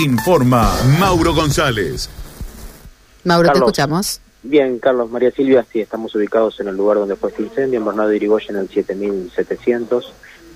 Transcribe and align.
Informa 0.00 0.72
Mauro 0.98 1.34
González. 1.34 2.08
Mauro, 3.24 3.52
te 3.52 3.58
escuchamos. 3.58 4.22
Bien, 4.42 4.78
Carlos, 4.78 5.10
María 5.10 5.30
Silvia, 5.30 5.66
sí, 5.70 5.78
estamos 5.78 6.14
ubicados 6.14 6.58
en 6.60 6.68
el 6.68 6.76
lugar 6.76 6.96
donde 6.96 7.16
fue 7.16 7.28
este 7.28 7.42
incendio, 7.42 7.80
en 7.80 7.84
Bernardo 7.84 8.08
de 8.08 8.16
Irigoyen, 8.16 8.56
en 8.56 8.62
el 8.62 8.70
7700. 8.70 10.14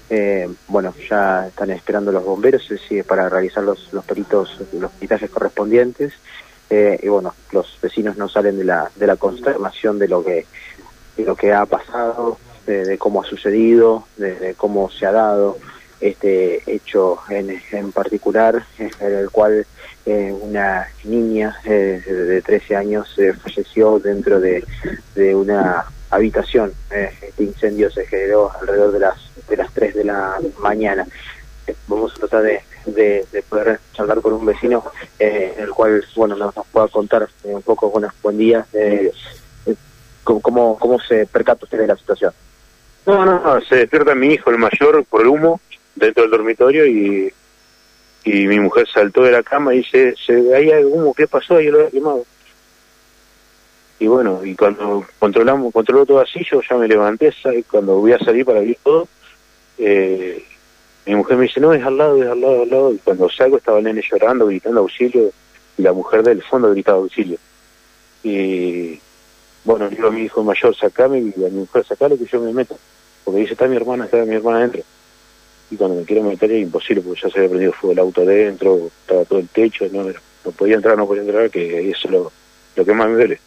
Eh, 0.08 0.48
bueno, 0.68 0.94
ya 1.10 1.48
están 1.48 1.70
esperando 1.70 2.10
los 2.10 2.24
bomberos 2.24 2.70
eh, 2.70 2.78
sí, 2.88 3.02
para 3.02 3.28
realizar 3.28 3.62
los, 3.62 3.92
los 3.92 4.02
peritos, 4.06 4.58
los 4.72 4.90
peritajes 4.92 5.28
correspondientes. 5.28 6.14
Eh, 6.70 6.98
y 7.02 7.08
bueno, 7.08 7.34
los 7.52 7.78
vecinos 7.82 8.16
no 8.16 8.30
salen 8.30 8.56
de 8.56 8.64
la, 8.64 8.90
de 8.96 9.06
la 9.06 9.16
consternación 9.16 9.98
de 9.98 10.08
lo 10.08 10.24
que, 10.24 10.46
de 11.18 11.24
lo 11.24 11.36
que 11.36 11.52
ha 11.52 11.66
pasado, 11.66 12.38
de, 12.66 12.86
de 12.86 12.96
cómo 12.96 13.20
ha 13.20 13.26
sucedido, 13.26 14.06
de, 14.16 14.36
de 14.36 14.54
cómo 14.54 14.88
se 14.88 15.04
ha 15.04 15.12
dado 15.12 15.58
este 16.00 16.62
hecho 16.66 17.18
en, 17.28 17.60
en 17.72 17.92
particular, 17.92 18.64
en 18.78 18.90
el 19.00 19.30
cual 19.30 19.66
eh, 20.06 20.34
una 20.38 20.88
niña 21.04 21.56
eh, 21.64 22.02
de 22.06 22.42
13 22.42 22.76
años 22.76 23.14
eh, 23.18 23.32
falleció 23.32 23.98
dentro 23.98 24.40
de, 24.40 24.64
de 25.14 25.34
una 25.34 25.86
habitación. 26.10 26.72
Eh, 26.90 27.10
este 27.22 27.44
incendio 27.44 27.90
se 27.90 28.06
generó 28.06 28.50
alrededor 28.60 28.92
de 28.92 29.00
las 29.00 29.16
de 29.48 29.56
las 29.56 29.72
3 29.72 29.94
de 29.94 30.04
la 30.04 30.38
mañana. 30.58 31.06
Vamos 31.86 32.12
a 32.14 32.18
tratar 32.18 32.42
de, 32.42 32.60
de, 32.86 33.26
de 33.32 33.42
poder 33.42 33.80
charlar 33.94 34.20
con 34.20 34.34
un 34.34 34.44
vecino 34.44 34.84
eh, 35.18 35.54
en 35.56 35.64
el 35.64 35.70
cual 35.70 36.04
bueno 36.14 36.36
nos, 36.36 36.54
nos 36.54 36.66
pueda 36.66 36.88
contar 36.88 37.28
eh, 37.44 37.54
un 37.54 37.62
poco, 37.62 37.90
bueno, 37.90 38.08
buen 38.22 38.36
día, 38.36 38.66
cómo, 40.22 40.78
cómo, 40.78 41.00
se 41.00 41.26
percata 41.26 41.64
usted 41.64 41.78
de 41.78 41.86
la 41.86 41.96
situación. 41.96 42.32
No, 43.06 43.24
no, 43.24 43.60
se 43.62 43.76
despierta 43.76 44.14
mi 44.14 44.28
hijo, 44.28 44.50
el 44.50 44.58
mayor, 44.58 45.04
por 45.04 45.22
el 45.22 45.28
humo 45.28 45.60
dentro 45.94 46.22
del 46.22 46.30
dormitorio 46.30 46.86
y, 46.86 47.32
y 48.24 48.46
mi 48.46 48.60
mujer 48.60 48.86
saltó 48.92 49.22
de 49.22 49.32
la 49.32 49.42
cama 49.42 49.74
y 49.74 49.78
dice, 49.78 50.14
se 50.24 50.32
el 50.34 50.86
humo, 50.86 51.14
¿qué 51.14 51.26
pasó? 51.26 51.60
Y 51.60 51.68
lo 51.68 51.78
había 51.78 51.90
quemado. 51.90 52.24
Y 53.98 54.06
bueno, 54.06 54.44
y 54.44 54.54
cuando 54.54 55.04
controlamos, 55.18 55.72
controló 55.72 56.04
todo 56.04 56.20
así, 56.20 56.44
yo 56.50 56.60
ya 56.68 56.76
me 56.76 56.88
levanté, 56.88 57.32
y 57.56 57.62
cuando 57.62 57.98
voy 57.98 58.12
a 58.12 58.18
salir 58.18 58.44
para 58.44 58.58
abrir 58.58 58.76
todo, 58.82 59.08
eh, 59.78 60.44
mi 61.06 61.14
mujer 61.14 61.36
me 61.36 61.44
dice, 61.44 61.60
no, 61.60 61.72
es 61.72 61.84
al 61.84 61.96
lado, 61.96 62.22
es 62.22 62.28
al 62.28 62.40
lado, 62.40 62.62
al 62.62 62.70
lado, 62.70 62.92
y 62.92 62.98
cuando 62.98 63.30
salgo 63.30 63.58
estaba 63.58 63.78
el 63.78 63.84
nene 63.84 64.02
llorando, 64.02 64.46
gritando 64.46 64.80
auxilio, 64.80 65.30
y 65.78 65.82
la 65.82 65.92
mujer 65.92 66.22
del 66.22 66.42
fondo 66.42 66.70
gritaba 66.70 66.98
auxilio. 66.98 67.38
Y 68.22 68.98
bueno, 69.64 69.88
digo 69.88 70.08
a 70.08 70.10
mi 70.10 70.22
hijo 70.22 70.42
mayor, 70.42 70.74
sacame, 70.74 71.32
y 71.36 71.44
a 71.44 71.48
mi 71.48 71.60
mujer, 71.60 71.84
sacale 71.86 72.18
que 72.18 72.26
yo 72.26 72.40
me 72.40 72.52
meto 72.52 72.76
porque 73.24 73.40
dice, 73.40 73.54
está 73.54 73.66
mi 73.66 73.76
hermana, 73.76 74.04
está 74.04 74.24
mi 74.24 74.34
hermana 74.34 74.58
adentro. 74.58 74.82
Y 75.74 75.76
cuando 75.76 75.96
me 75.96 76.04
quiero 76.04 76.22
meter 76.22 76.52
es 76.52 76.62
imposible, 76.62 77.02
porque 77.02 77.20
ya 77.20 77.28
se 77.30 77.38
había 77.38 77.48
prendido 77.50 77.72
fuego 77.72 77.92
el 77.94 77.98
auto 77.98 78.22
adentro, 78.22 78.90
estaba 79.00 79.24
todo 79.24 79.40
el 79.40 79.48
techo, 79.48 79.84
no, 79.90 80.08
era- 80.08 80.20
no 80.44 80.52
podía 80.52 80.76
entrar, 80.76 80.96
no 80.96 81.04
podía 81.04 81.22
entrar, 81.22 81.50
que 81.50 81.90
eso 81.90 82.06
es 82.06 82.10
lo, 82.12 82.32
lo 82.76 82.84
que 82.84 82.92
más 82.94 83.08
me 83.08 83.14
duele. 83.14 83.40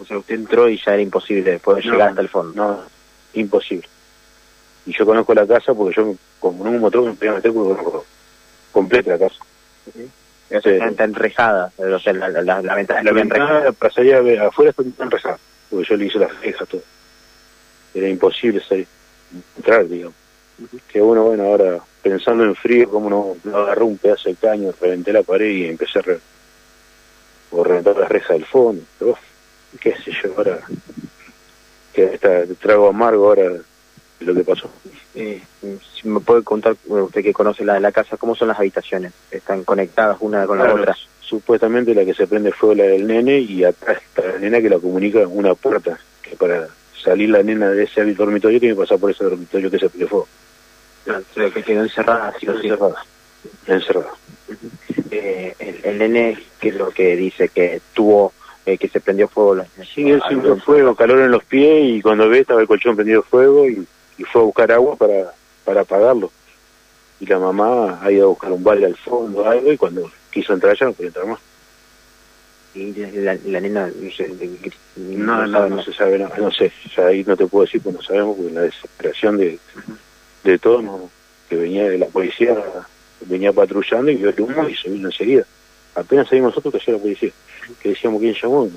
O 0.00 0.04
sea, 0.04 0.18
usted 0.18 0.34
entró 0.34 0.68
y 0.68 0.76
ya 0.84 0.94
era 0.94 1.02
imposible 1.02 1.60
poder 1.60 1.86
No. 1.86 1.92
llegar 1.92 2.08
hasta 2.08 2.20
el 2.20 2.28
fondo. 2.28 2.52
No, 2.54 2.82
imposible. 3.34 3.86
Y 4.86 4.92
yo 4.98 5.06
conozco 5.06 5.34
la 5.34 5.46
casa 5.46 5.72
porque 5.72 5.94
yo, 5.96 6.16
como 6.40 6.66
en 6.66 6.74
un 6.74 6.80
motor, 6.80 7.04
me 7.04 7.14
podía 7.14 7.32
meter 7.34 7.52
porque 7.52 7.68
conozco 7.76 8.04
completa 8.72 9.10
la 9.12 9.18
casa. 9.18 9.36
Está, 10.50 10.70
está 10.88 11.04
enrejada, 11.04 11.72
o 11.76 11.98
sea, 12.00 12.12
la, 12.12 12.28
la, 12.28 12.42
la, 12.60 12.74
ventana 12.74 13.02
La 13.04 13.20
enrejada. 13.20 13.52
ventana 13.60 13.72
para 13.72 13.92
salir 13.94 14.20
ver- 14.20 14.40
afuera 14.40 14.70
está 14.70 14.82
tan 14.98 15.10
rezada, 15.12 15.38
porque 15.70 15.86
yo 15.88 15.96
le 15.96 16.06
hice 16.06 16.18
las 16.18 16.40
rejas, 16.40 16.68
todo. 16.68 16.82
Era 17.94 18.08
imposible 18.08 18.60
salir, 18.60 18.86
entrar, 19.56 19.86
digamos. 19.86 20.14
Que 20.88 21.02
uno, 21.02 21.24
bueno, 21.24 21.44
ahora 21.44 21.80
pensando 22.02 22.44
en 22.44 22.54
frío, 22.54 22.88
como 22.88 23.10
no, 23.10 23.36
no 23.44 23.56
agarró 23.58 23.86
un 23.86 23.98
pedazo 23.98 24.28
de 24.28 24.36
caño, 24.36 24.72
reventé 24.80 25.12
la 25.12 25.22
pared 25.22 25.50
y 25.50 25.66
empecé 25.66 25.98
a 25.98 26.02
re, 26.02 26.18
o 27.50 27.64
reventar 27.64 27.96
las 27.96 28.08
rejas 28.08 28.36
del 28.36 28.46
fondo. 28.46 28.82
Uf, 29.00 29.18
qué 29.80 29.94
sé 29.96 30.12
yo, 30.22 30.32
ahora, 30.36 30.60
que 31.92 32.04
está 32.04 32.44
trago 32.60 32.88
amargo 32.88 33.26
ahora 33.26 33.52
lo 34.20 34.34
que 34.34 34.44
pasó. 34.44 34.70
Eh, 35.14 35.42
si 35.94 36.08
me 36.08 36.20
puede 36.20 36.42
contar, 36.42 36.76
usted 36.86 37.22
que 37.22 37.32
conoce 37.32 37.64
la 37.64 37.74
de 37.74 37.80
la 37.80 37.92
casa, 37.92 38.16
¿cómo 38.16 38.34
son 38.34 38.48
las 38.48 38.58
habitaciones? 38.58 39.12
¿Están 39.30 39.64
conectadas 39.64 40.16
una 40.20 40.46
con 40.46 40.58
la 40.58 40.64
Claro, 40.64 40.80
otra? 40.80 40.96
Supuestamente 41.20 41.94
la 41.94 42.04
que 42.04 42.14
se 42.14 42.26
prende 42.26 42.52
fuego 42.52 42.72
es 42.72 42.78
la 42.78 42.84
del 42.84 43.06
nene 43.06 43.38
y 43.40 43.64
atrás 43.64 43.98
está 44.02 44.26
la 44.26 44.38
nena 44.38 44.60
que 44.60 44.70
la 44.70 44.78
comunica 44.78 45.26
una 45.26 45.54
puerta, 45.54 45.98
que 46.22 46.36
para 46.36 46.68
salir 47.02 47.30
la 47.30 47.42
nena 47.42 47.70
de 47.70 47.84
ese 47.84 48.04
dormitorio 48.14 48.60
tiene 48.60 48.74
que 48.74 48.80
pasar 48.80 48.98
por 48.98 49.10
ese 49.10 49.24
dormitorio 49.24 49.70
que 49.70 49.78
se 49.78 49.88
prende 49.88 50.06
fuego. 50.06 50.28
O 51.08 51.34
sea, 51.34 51.50
que 51.50 51.62
quedó 51.62 51.82
encerrada, 51.82 52.34
sí 52.38 52.48
o 52.48 52.58
sí. 52.60 52.68
Encerrada. 52.68 53.04
Encerrada. 53.66 54.12
Eh, 55.10 55.54
el, 55.58 55.80
el 55.84 55.98
nene, 55.98 56.38
¿qué 56.60 56.68
es 56.70 56.74
lo 56.74 56.90
que 56.90 57.14
dice? 57.16 57.48
Que 57.48 57.80
tuvo, 57.94 58.32
eh, 58.64 58.76
que 58.76 58.88
se 58.88 59.00
prendió 59.00 59.28
fuego. 59.28 59.54
la- 59.56 59.66
Sí, 59.94 60.10
él 60.10 60.20
sintió 60.28 60.56
fuego, 60.58 60.94
calor 60.94 61.20
en 61.20 61.30
los 61.30 61.44
pies 61.44 61.96
y 61.96 62.02
cuando 62.02 62.28
ve 62.28 62.40
estaba 62.40 62.60
el 62.60 62.66
colchón 62.66 62.96
prendido 62.96 63.22
fuego 63.22 63.68
y, 63.68 63.86
y 64.18 64.24
fue 64.24 64.42
a 64.42 64.44
buscar 64.44 64.72
agua 64.72 64.96
para, 64.96 65.32
para 65.64 65.82
apagarlo. 65.82 66.30
Y 67.20 67.26
la 67.26 67.38
mamá 67.38 68.00
ha 68.02 68.10
ido 68.10 68.24
a 68.26 68.28
buscar 68.30 68.52
un 68.52 68.62
balde 68.64 68.86
al 68.86 68.96
fondo 68.96 69.46
algo 69.46 69.72
y 69.72 69.76
cuando 69.76 70.10
quiso 70.32 70.52
entrar 70.52 70.76
ya 70.78 70.86
no 70.86 70.92
podía 70.92 71.08
entrar 71.08 71.26
más. 71.26 71.40
Y 72.74 72.92
la, 72.92 73.38
la 73.46 73.60
nena, 73.60 73.86
no 73.86 74.10
sé, 74.10 74.28
No, 74.98 75.82
se 75.82 75.92
sabe, 75.94 76.18
no, 76.18 76.28
no 76.36 76.50
sé, 76.50 76.70
ya 76.94 77.06
ahí 77.06 77.24
no 77.24 77.34
te 77.34 77.46
puedo 77.46 77.64
decir 77.64 77.80
porque 77.80 77.96
no 77.96 78.02
sabemos, 78.02 78.36
porque 78.36 78.52
la 78.52 78.60
desesperación 78.62 79.38
de, 79.38 79.58
de 80.52 80.58
todo, 80.58 80.82
no, 80.82 81.10
que 81.48 81.56
venía 81.56 81.88
de 81.88 81.98
la 81.98 82.06
policía, 82.06 82.56
venía 83.22 83.52
patrullando 83.52 84.10
y 84.10 84.16
vio 84.16 84.30
el 84.30 84.40
humo 84.40 84.68
y 84.68 84.74
se 84.76 84.88
vino 84.90 85.08
enseguida. 85.08 85.44
Apenas 85.94 86.28
salimos 86.28 86.50
nosotros 86.50 86.74
que 86.74 86.90
llegó 86.90 86.98
la 86.98 87.02
policía, 87.02 87.30
que 87.82 87.88
decíamos 87.90 88.20
quién 88.20 88.34
llamó. 88.34 88.68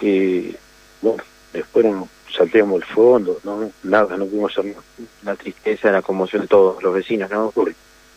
Y 0.00 0.54
bueno, 1.02 1.22
después 1.52 1.84
no, 1.86 2.08
salteamos 2.36 2.82
el 2.82 2.88
fondo, 2.88 3.40
no, 3.44 3.70
nada, 3.84 4.16
no 4.16 4.26
pudimos 4.26 4.52
hacer 4.52 4.66
nada. 4.66 4.82
la 5.24 5.34
tristeza, 5.36 5.90
la 5.90 6.02
conmoción 6.02 6.42
de 6.42 6.48
todos 6.48 6.82
los 6.82 6.94
vecinos, 6.94 7.30
¿no? 7.30 7.50
Por, 7.50 7.72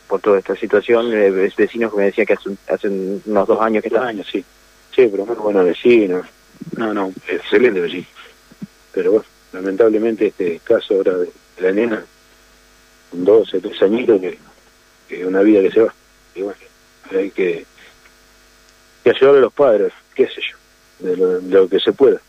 por 0.07 0.19
toda 0.19 0.39
esta 0.39 0.55
situación, 0.55 1.11
eh, 1.13 1.31
vecinos 1.31 1.91
que 1.91 1.97
me 1.97 2.05
decían 2.05 2.27
que 2.27 2.33
hace, 2.33 2.49
hace 2.67 2.87
un- 2.89 3.21
unos 3.25 3.47
dos 3.47 3.61
años 3.61 3.81
que 3.81 3.87
están 3.87 4.03
años, 4.07 4.27
sí. 4.31 4.43
Sí, 4.95 5.07
pero 5.09 5.25
muy 5.25 5.35
buenos 5.35 5.65
vecinos. 5.65 6.25
No, 6.77 6.93
no, 6.93 7.13
excelente 7.27 7.79
vecino. 7.79 8.05
Pero 8.91 9.11
bueno, 9.11 9.25
lamentablemente 9.53 10.27
este 10.27 10.59
caso 10.63 10.95
ahora 10.95 11.17
de 11.17 11.29
la 11.61 11.71
nena, 11.71 12.03
con 13.09 13.25
12, 13.25 13.59
13 13.59 13.85
añitos, 13.85 14.21
que, 14.21 14.37
que 15.07 15.21
es 15.21 15.25
una 15.27 15.41
vida 15.41 15.61
que 15.61 15.71
se 15.71 15.81
va. 15.81 15.93
Y 16.35 16.41
bueno, 16.41 16.59
hay 17.11 17.29
que, 17.31 17.65
que 19.03 19.09
ayudar 19.09 19.35
a 19.35 19.39
los 19.39 19.53
padres, 19.53 19.91
qué 20.15 20.27
sé 20.27 20.41
yo, 20.41 21.07
de 21.07 21.17
lo, 21.17 21.39
de 21.39 21.49
lo 21.53 21.67
que 21.69 21.79
se 21.79 21.91
pueda. 21.93 22.19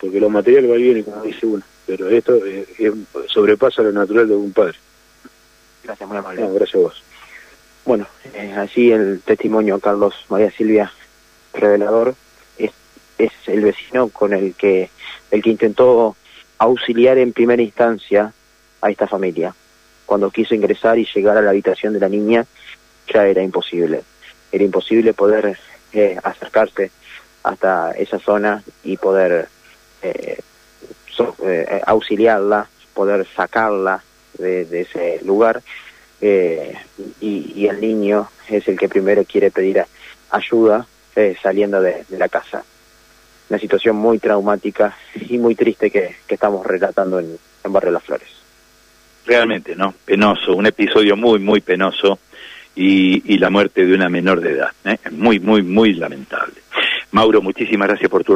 Porque 0.00 0.20
lo 0.20 0.30
material 0.30 0.70
va 0.70 0.76
y 0.76 0.82
viene, 0.82 1.04
como 1.04 1.22
dice 1.22 1.46
uno. 1.46 1.62
Pero 1.86 2.08
esto 2.10 2.36
eh, 2.44 2.66
es- 2.78 2.92
sobrepasa 3.32 3.82
lo 3.82 3.92
natural 3.92 4.28
de 4.28 4.34
un 4.36 4.52
padre. 4.52 4.76
Gracias, 5.84 6.08
muy 6.08 6.18
amable. 6.18 6.42
No, 6.42 6.52
gracias 6.52 6.74
a 6.76 6.78
vos. 6.78 7.02
Bueno, 7.84 8.06
eh, 8.34 8.52
así 8.56 8.92
el 8.92 9.22
testimonio 9.24 9.78
Carlos 9.80 10.14
María 10.28 10.50
Silvia, 10.50 10.92
revelador, 11.54 12.14
es, 12.58 12.72
es 13.16 13.32
el 13.46 13.62
vecino 13.62 14.08
con 14.10 14.34
el 14.34 14.54
que, 14.54 14.90
el 15.30 15.42
que 15.42 15.50
intentó 15.50 16.14
auxiliar 16.58 17.16
en 17.18 17.32
primera 17.32 17.62
instancia 17.62 18.34
a 18.80 18.90
esta 18.90 19.06
familia. 19.06 19.54
Cuando 20.06 20.30
quiso 20.30 20.54
ingresar 20.54 20.98
y 20.98 21.08
llegar 21.14 21.36
a 21.36 21.42
la 21.42 21.50
habitación 21.50 21.92
de 21.92 22.00
la 22.00 22.08
niña, 22.08 22.46
ya 23.12 23.26
era 23.26 23.42
imposible. 23.42 24.02
Era 24.50 24.64
imposible 24.64 25.12
poder 25.12 25.58
eh, 25.92 26.16
acercarse 26.22 26.90
hasta 27.42 27.92
esa 27.92 28.18
zona 28.18 28.62
y 28.82 28.96
poder 28.96 29.48
eh, 30.02 30.38
eh, 31.42 31.82
auxiliarla, 31.84 32.68
poder 32.94 33.26
sacarla 33.34 34.02
de, 34.38 34.80
ese 34.80 35.20
lugar. 35.24 35.62
Eh, 36.20 36.74
y, 37.20 37.66
el 37.66 37.80
niño 37.80 38.28
es 38.48 38.66
el 38.68 38.78
que 38.78 38.88
primero 38.88 39.24
quiere 39.24 39.50
pedir 39.50 39.84
ayuda 40.30 40.86
eh, 41.16 41.36
saliendo 41.42 41.80
de, 41.80 42.04
la 42.10 42.28
casa. 42.28 42.64
Una 43.50 43.58
situación 43.58 43.96
muy 43.96 44.18
traumática 44.18 44.96
y 45.14 45.38
muy 45.38 45.54
triste 45.54 45.90
que, 45.90 46.16
que 46.26 46.34
estamos 46.34 46.66
relatando 46.66 47.18
en, 47.18 47.38
en 47.64 47.72
Barrio 47.72 47.92
Las 47.92 48.04
Flores. 48.04 48.37
Realmente, 49.28 49.76
¿no? 49.76 49.92
Penoso, 50.06 50.56
un 50.56 50.64
episodio 50.64 51.14
muy, 51.14 51.38
muy 51.38 51.60
penoso 51.60 52.18
y, 52.74 53.34
y 53.34 53.36
la 53.36 53.50
muerte 53.50 53.84
de 53.84 53.94
una 53.94 54.08
menor 54.08 54.40
de 54.40 54.52
edad. 54.52 54.70
¿eh? 54.86 54.96
Muy, 55.10 55.38
muy, 55.38 55.62
muy 55.62 55.92
lamentable. 55.92 56.54
Mauro, 57.12 57.42
muchísimas 57.42 57.88
gracias 57.88 58.10
por 58.10 58.24
tu 58.24 58.34